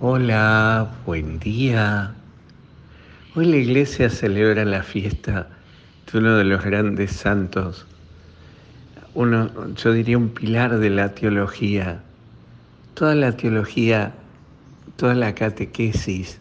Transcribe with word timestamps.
Hola, 0.00 0.92
buen 1.06 1.40
día. 1.40 2.14
Hoy 3.34 3.46
la 3.46 3.56
iglesia 3.56 4.08
celebra 4.08 4.64
la 4.64 4.84
fiesta 4.84 5.48
de 6.06 6.18
uno 6.20 6.36
de 6.36 6.44
los 6.44 6.64
grandes 6.64 7.10
santos, 7.10 7.84
uno, 9.14 9.50
yo 9.74 9.92
diría 9.92 10.16
un 10.16 10.28
pilar 10.28 10.78
de 10.78 10.90
la 10.90 11.16
teología. 11.16 12.00
Toda 12.94 13.16
la 13.16 13.36
teología, 13.36 14.12
toda 14.94 15.16
la 15.16 15.34
catequesis 15.34 16.38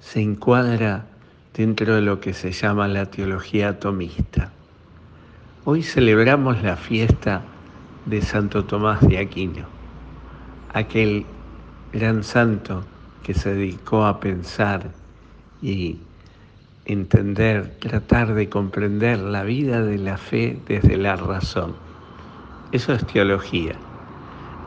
se 0.00 0.20
encuadra 0.20 1.06
dentro 1.54 1.94
de 1.94 2.02
lo 2.02 2.18
que 2.18 2.32
se 2.32 2.50
llama 2.50 2.88
la 2.88 3.06
teología 3.06 3.68
atomista. 3.68 4.50
Hoy 5.64 5.84
celebramos 5.84 6.64
la 6.64 6.74
fiesta 6.74 7.42
de 8.06 8.22
Santo 8.22 8.64
Tomás 8.64 9.00
de 9.06 9.18
Aquino, 9.18 9.66
aquel 10.74 11.24
gran 11.92 12.22
santo 12.22 12.84
que 13.22 13.34
se 13.34 13.54
dedicó 13.54 14.04
a 14.04 14.20
pensar 14.20 14.90
y 15.62 15.98
entender, 16.84 17.76
tratar 17.78 18.34
de 18.34 18.48
comprender 18.48 19.18
la 19.18 19.42
vida 19.42 19.82
de 19.82 19.98
la 19.98 20.16
fe 20.16 20.58
desde 20.66 20.96
la 20.96 21.16
razón. 21.16 21.76
Eso 22.72 22.92
es 22.92 23.06
teología, 23.06 23.74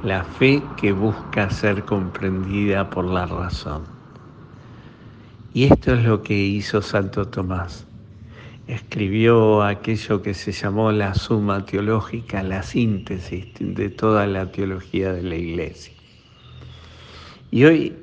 la 0.03 0.23
fe 0.23 0.63
que 0.77 0.91
busca 0.91 1.49
ser 1.49 1.83
comprendida 1.85 2.89
por 2.89 3.05
la 3.05 3.25
razón. 3.25 3.83
Y 5.53 5.65
esto 5.65 5.93
es 5.93 6.03
lo 6.03 6.23
que 6.23 6.33
hizo 6.33 6.81
Santo 6.81 7.27
Tomás. 7.27 7.85
Escribió 8.67 9.63
aquello 9.63 10.21
que 10.21 10.33
se 10.33 10.51
llamó 10.51 10.91
la 10.91 11.13
suma 11.13 11.65
teológica, 11.65 12.41
la 12.41 12.63
síntesis 12.63 13.47
de 13.59 13.89
toda 13.89 14.27
la 14.27 14.51
teología 14.51 15.11
de 15.11 15.23
la 15.23 15.35
Iglesia. 15.35 16.00
Y 17.53 17.65
hoy 17.65 17.93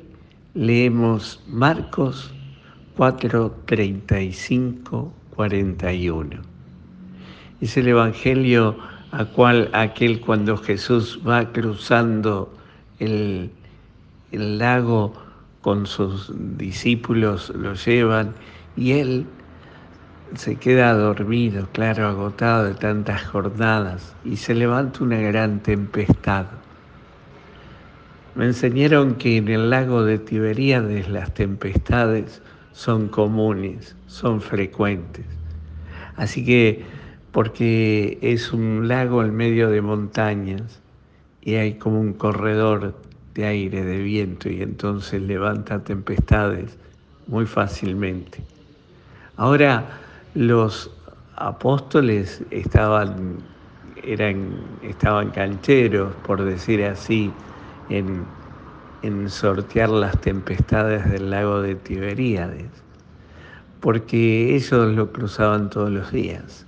leemos 0.52 1.43
Marcos 1.48 2.31
4, 2.98 3.62
35, 3.64 5.11
41. 5.34 6.36
Es 7.62 7.78
el 7.78 7.89
Evangelio 7.89 8.77
a 9.11 9.25
cual 9.25 9.70
aquel 9.72 10.20
cuando 10.20 10.59
Jesús 10.59 11.19
va 11.27 11.50
cruzando 11.50 12.55
el, 12.98 13.50
el 14.33 14.59
lago 14.59 15.14
con 15.62 15.87
sus 15.87 16.31
discípulos, 16.59 17.50
lo 17.56 17.72
llevan 17.72 18.34
y 18.77 18.92
él 18.92 19.25
se 20.34 20.56
queda 20.56 20.92
dormido, 20.92 21.67
claro, 21.72 22.06
agotado 22.06 22.65
de 22.65 22.75
tantas 22.75 23.25
jornadas 23.25 24.15
y 24.27 24.37
se 24.37 24.55
levanta 24.55 25.05
una 25.05 25.20
gran 25.20 25.61
tempestad. 25.61 26.44
Me 28.39 28.44
enseñaron 28.44 29.17
que 29.17 29.39
en 29.39 29.48
el 29.48 29.69
lago 29.69 30.05
de 30.05 30.17
Tiberíades 30.17 31.08
las 31.08 31.34
tempestades 31.34 32.41
son 32.70 33.08
comunes, 33.08 33.97
son 34.06 34.41
frecuentes. 34.41 35.27
Así 36.14 36.44
que, 36.44 36.84
porque 37.33 38.16
es 38.22 38.53
un 38.53 38.86
lago 38.86 39.25
en 39.25 39.34
medio 39.34 39.70
de 39.70 39.83
montañas 39.83 40.81
y 41.42 41.56
hay 41.56 41.75
como 41.78 42.00
un 42.00 42.12
corredor 42.12 42.94
de 43.34 43.44
aire, 43.44 43.83
de 43.83 43.98
viento, 43.98 44.48
y 44.48 44.62
entonces 44.62 45.20
levanta 45.20 45.83
tempestades 45.83 46.78
muy 47.27 47.44
fácilmente. 47.44 48.41
Ahora, 49.36 49.84
los 50.34 50.92
apóstoles 51.34 52.44
estaban, 52.53 53.39
eran, 54.05 54.53
estaban 54.84 55.31
cancheros, 55.31 56.14
por 56.25 56.44
decir 56.44 56.84
así, 56.84 57.33
en, 57.89 58.27
sortear 59.28 59.89
las 59.89 60.20
tempestades 60.20 61.08
del 61.11 61.31
lago 61.31 61.62
de 61.62 61.75
Tiberíades, 61.75 62.70
porque 63.81 64.55
ellos 64.55 64.94
lo 64.94 65.12
cruzaban 65.12 65.70
todos 65.70 65.91
los 65.91 66.10
días. 66.12 66.66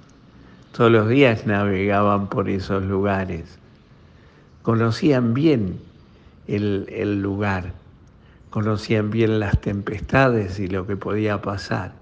Todos 0.77 0.93
los 0.93 1.09
días 1.09 1.47
navegaban 1.47 2.29
por 2.29 2.49
esos 2.49 2.85
lugares. 2.85 3.59
Conocían 4.63 5.35
bien 5.35 5.81
el, 6.47 6.87
el 6.91 7.21
lugar, 7.21 7.73
conocían 8.51 9.11
bien 9.11 9.41
las 9.41 9.61
tempestades 9.61 10.61
y 10.61 10.69
lo 10.69 10.87
que 10.87 10.97
podía 10.97 11.43
pasar. 11.43 11.93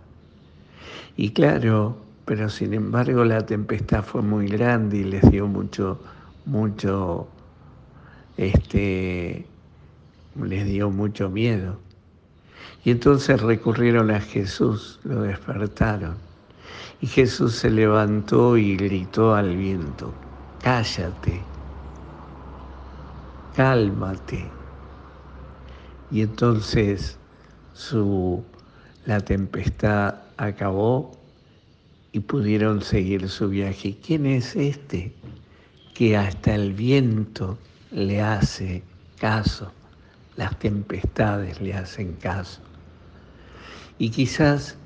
Y 1.17 1.31
claro, 1.31 1.97
pero 2.27 2.51
sin 2.51 2.75
embargo 2.75 3.25
la 3.25 3.47
tempestad 3.47 4.05
fue 4.05 4.21
muy 4.21 4.49
grande 4.49 4.99
y 4.99 5.05
les 5.05 5.29
dio 5.31 5.47
mucho, 5.47 5.99
mucho 6.45 7.29
este, 8.39 9.45
les 10.41 10.65
dio 10.65 10.91
mucho 10.91 11.29
miedo. 11.29 11.79
Y 12.85 12.93
entonces 12.93 13.43
recurrieron 13.43 14.11
a 14.11 14.21
Jesús, 14.21 15.01
lo 15.05 15.23
despertaron. 15.23 16.17
Y 17.01 17.07
Jesús 17.07 17.57
se 17.57 17.71
levantó 17.71 18.57
y 18.57 18.77
gritó 18.77 19.35
al 19.35 19.57
viento, 19.57 20.15
cállate, 20.63 21.41
cálmate. 23.55 24.49
Y 26.11 26.23
entonces 26.23 27.19
su, 27.75 28.43
la 29.05 29.21
tempestad 29.21 30.15
acabó 30.37 31.13
y 32.13 32.21
pudieron 32.21 32.83
seguir 32.83 33.29
su 33.29 33.49
viaje. 33.49 33.97
¿Quién 34.05 34.27
es 34.27 34.57
este 34.57 35.13
que 35.95 36.17
hasta 36.17 36.55
el 36.55 36.73
viento 36.73 37.59
le 37.91 38.21
hace 38.21 38.83
caso, 39.19 39.73
las 40.37 40.59
tempestades 40.59 41.61
le 41.61 41.75
hacen 41.75 42.15
caso. 42.15 42.61
Y 43.99 44.11
quizás 44.11 44.77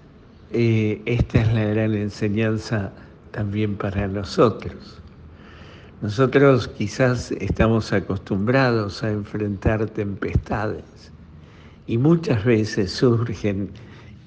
eh, 0.53 1.03
esta 1.07 1.41
es 1.41 1.53
la 1.53 1.65
gran 1.65 1.95
enseñanza 1.95 2.93
también 3.31 3.77
para 3.77 4.07
nosotros. 4.09 5.01
Nosotros 6.01 6.69
quizás 6.69 7.31
estamos 7.33 7.93
acostumbrados 7.93 9.03
a 9.03 9.11
enfrentar 9.11 9.87
tempestades 9.87 11.13
y 11.87 11.99
muchas 11.99 12.45
veces 12.45 12.91
surgen 12.93 13.71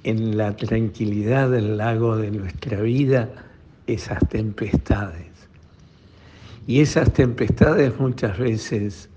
en 0.04 0.38
la 0.38 0.56
tranquilidad 0.56 1.50
del 1.50 1.78
lago 1.78 2.16
de 2.16 2.32
nuestra 2.32 2.80
vida 2.82 3.30
esas 3.88 4.20
tempestades. 4.30 5.35
Y 6.68 6.82
esas 6.82 7.14
tempestades 7.14 8.00
muchas 8.00 8.38
veces 8.40 9.10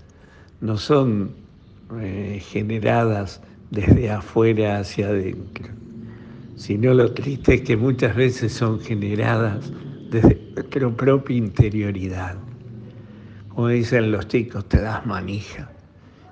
no 0.61 0.77
son 0.77 1.31
eh, 1.99 2.39
generadas 2.43 3.41
desde 3.71 4.11
afuera 4.11 4.79
hacia 4.79 5.07
adentro, 5.07 5.67
sino 6.55 6.93
lo 6.93 7.11
triste 7.13 7.55
es 7.55 7.61
que 7.61 7.75
muchas 7.75 8.15
veces 8.15 8.53
son 8.53 8.79
generadas 8.79 9.71
desde 10.11 10.39
nuestra 10.55 10.89
propia 10.89 11.37
interioridad. 11.37 12.35
Como 13.47 13.69
dicen 13.69 14.11
los 14.11 14.27
chicos, 14.27 14.69
te 14.69 14.81
das 14.81 15.05
manija. 15.05 15.71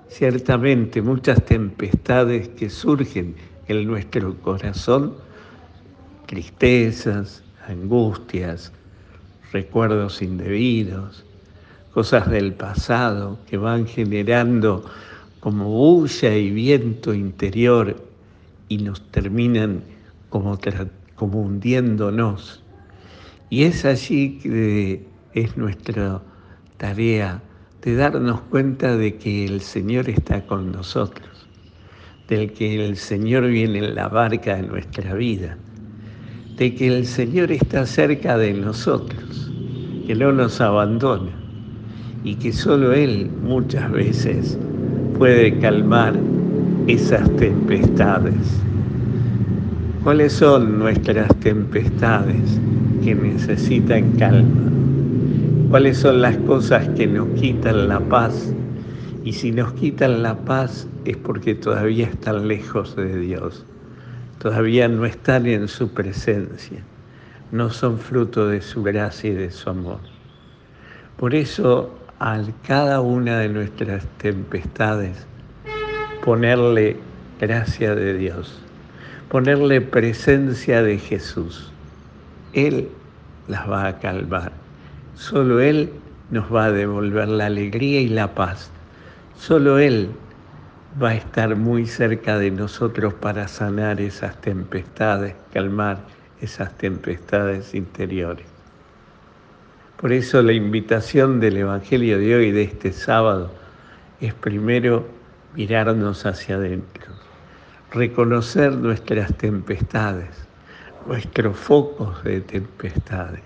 Ciertamente 0.08 1.02
muchas 1.02 1.44
tempestades 1.44 2.48
que 2.50 2.70
surgen 2.70 3.34
en 3.66 3.86
nuestro 3.86 4.34
corazón, 4.40 5.14
tristezas, 6.26 7.42
angustias, 7.66 8.72
recuerdos 9.52 10.22
indebidos, 10.22 11.24
cosas 11.92 12.30
del 12.30 12.52
pasado 12.52 13.38
que 13.48 13.56
van 13.56 13.86
generando 13.86 14.84
como 15.40 15.70
bulla 15.70 16.36
y 16.36 16.50
viento 16.50 17.14
interior 17.14 17.96
y 18.68 18.78
nos 18.78 19.00
terminan 19.10 19.82
como, 20.28 20.58
como 21.14 21.42
hundiéndonos. 21.42 22.62
Y 23.50 23.62
es 23.62 23.84
allí 23.84 24.38
que 24.38 25.06
es 25.32 25.56
nuestra 25.56 26.20
tarea 26.76 27.42
de 27.82 27.94
darnos 27.94 28.40
cuenta 28.42 28.96
de 28.96 29.16
que 29.16 29.46
el 29.46 29.60
Señor 29.60 30.08
está 30.10 30.44
con 30.46 30.72
nosotros, 30.72 31.48
del 32.28 32.52
que 32.52 32.84
el 32.84 32.96
Señor 32.96 33.46
viene 33.46 33.78
en 33.78 33.94
la 33.94 34.08
barca 34.08 34.56
de 34.56 34.62
nuestra 34.62 35.14
vida 35.14 35.56
de 36.58 36.74
que 36.74 36.88
el 36.88 37.06
Señor 37.06 37.52
está 37.52 37.86
cerca 37.86 38.36
de 38.36 38.52
nosotros, 38.52 39.48
que 40.06 40.14
no 40.16 40.32
nos 40.32 40.60
abandona 40.60 41.30
y 42.24 42.34
que 42.34 42.52
solo 42.52 42.92
Él 42.92 43.30
muchas 43.44 43.88
veces 43.92 44.58
puede 45.16 45.56
calmar 45.60 46.14
esas 46.88 47.30
tempestades. 47.36 48.60
¿Cuáles 50.02 50.32
son 50.32 50.80
nuestras 50.80 51.32
tempestades 51.36 52.60
que 53.04 53.14
necesitan 53.14 54.10
calma? 54.18 54.72
¿Cuáles 55.70 55.98
son 55.98 56.22
las 56.22 56.36
cosas 56.38 56.88
que 56.96 57.06
nos 57.06 57.28
quitan 57.40 57.88
la 57.88 58.00
paz? 58.00 58.52
Y 59.24 59.32
si 59.32 59.52
nos 59.52 59.72
quitan 59.74 60.24
la 60.24 60.36
paz 60.36 60.88
es 61.04 61.16
porque 61.18 61.54
todavía 61.54 62.06
están 62.06 62.48
lejos 62.48 62.96
de 62.96 63.16
Dios 63.20 63.64
todavía 64.38 64.88
no 64.88 65.04
están 65.04 65.46
en 65.46 65.68
su 65.68 65.88
presencia, 65.88 66.80
no 67.50 67.70
son 67.70 67.98
fruto 67.98 68.48
de 68.48 68.60
su 68.60 68.82
gracia 68.82 69.30
y 69.30 69.34
de 69.34 69.50
su 69.50 69.70
amor. 69.70 70.00
Por 71.16 71.34
eso, 71.34 71.92
a 72.20 72.40
cada 72.66 73.00
una 73.00 73.38
de 73.38 73.48
nuestras 73.48 74.06
tempestades, 74.18 75.26
ponerle 76.24 76.96
gracia 77.40 77.94
de 77.94 78.14
Dios, 78.14 78.60
ponerle 79.28 79.80
presencia 79.80 80.82
de 80.82 80.98
Jesús. 80.98 81.72
Él 82.52 82.88
las 83.48 83.68
va 83.68 83.86
a 83.86 83.98
calmar. 83.98 84.52
Solo 85.14 85.60
Él 85.60 85.90
nos 86.30 86.52
va 86.54 86.66
a 86.66 86.72
devolver 86.72 87.28
la 87.28 87.46
alegría 87.46 88.00
y 88.00 88.08
la 88.08 88.34
paz. 88.34 88.70
Solo 89.36 89.78
Él 89.78 90.10
va 91.00 91.10
a 91.10 91.14
estar 91.14 91.54
muy 91.54 91.86
cerca 91.86 92.38
de 92.38 92.50
nosotros 92.50 93.14
para 93.14 93.46
sanar 93.46 94.00
esas 94.00 94.40
tempestades, 94.40 95.34
calmar 95.52 95.98
esas 96.40 96.76
tempestades 96.76 97.74
interiores. 97.74 98.46
Por 100.00 100.12
eso 100.12 100.42
la 100.42 100.52
invitación 100.52 101.40
del 101.40 101.58
Evangelio 101.58 102.18
de 102.18 102.34
hoy, 102.34 102.50
de 102.50 102.62
este 102.62 102.92
sábado, 102.92 103.52
es 104.20 104.34
primero 104.34 105.06
mirarnos 105.54 106.26
hacia 106.26 106.56
adentro, 106.56 107.12
reconocer 107.92 108.72
nuestras 108.72 109.36
tempestades, 109.36 110.48
nuestros 111.06 111.56
focos 111.56 112.22
de 112.24 112.40
tempestades. 112.40 113.42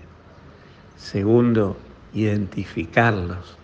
Segundo, 0.97 1.77
identificarlos, 2.13 3.57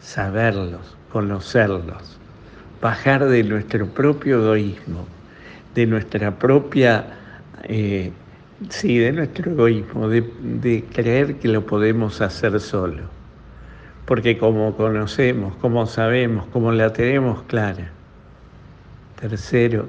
saberlos, 0.00 0.96
conocerlos, 1.10 2.19
bajar 2.80 3.26
de 3.26 3.44
nuestro 3.44 3.86
propio 3.86 4.42
egoísmo, 4.42 5.06
de 5.74 5.86
nuestra 5.86 6.38
propia, 6.38 7.04
eh, 7.64 8.10
sí, 8.68 8.98
de 8.98 9.12
nuestro 9.12 9.52
egoísmo, 9.52 10.08
de, 10.08 10.22
de 10.40 10.84
creer 10.92 11.36
que 11.36 11.48
lo 11.48 11.66
podemos 11.66 12.20
hacer 12.20 12.58
solo. 12.60 13.02
Porque 14.06 14.38
como 14.38 14.76
conocemos, 14.76 15.54
como 15.56 15.86
sabemos, 15.86 16.46
como 16.48 16.72
la 16.72 16.92
tenemos 16.92 17.42
clara. 17.44 17.90
Tercero, 19.20 19.88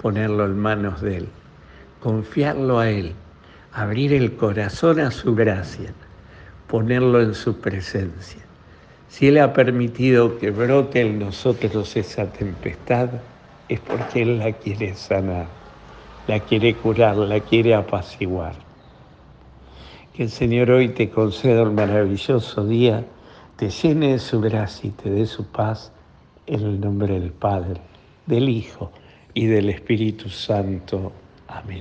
ponerlo 0.00 0.46
en 0.46 0.58
manos 0.58 1.00
de 1.02 1.18
Él, 1.18 1.28
confiarlo 2.00 2.78
a 2.78 2.88
Él, 2.88 3.12
abrir 3.72 4.12
el 4.14 4.34
corazón 4.34 4.98
a 4.98 5.10
su 5.10 5.34
gracia, 5.34 5.92
ponerlo 6.66 7.20
en 7.20 7.34
su 7.34 7.60
presencia. 7.60 8.49
Si 9.10 9.26
Él 9.26 9.38
ha 9.38 9.52
permitido 9.52 10.38
que 10.38 10.50
brote 10.52 11.00
en 11.00 11.18
nosotros 11.18 11.96
esa 11.96 12.30
tempestad, 12.30 13.08
es 13.68 13.80
porque 13.80 14.22
Él 14.22 14.38
la 14.38 14.52
quiere 14.52 14.94
sanar, 14.94 15.48
la 16.28 16.38
quiere 16.38 16.76
curar, 16.76 17.16
la 17.16 17.40
quiere 17.40 17.74
apaciguar. 17.74 18.54
Que 20.14 20.22
el 20.22 20.30
Señor 20.30 20.70
hoy 20.70 20.90
te 20.90 21.10
conceda 21.10 21.64
un 21.64 21.74
maravilloso 21.74 22.64
día, 22.64 23.04
te 23.56 23.68
llene 23.68 24.12
de 24.12 24.18
su 24.20 24.40
gracia 24.40 24.88
y 24.88 24.92
te 24.92 25.10
dé 25.10 25.26
su 25.26 25.44
paz 25.44 25.92
en 26.46 26.60
el 26.60 26.80
nombre 26.80 27.18
del 27.18 27.32
Padre, 27.32 27.80
del 28.26 28.48
Hijo 28.48 28.92
y 29.34 29.46
del 29.46 29.70
Espíritu 29.70 30.28
Santo. 30.28 31.12
Amén. 31.48 31.78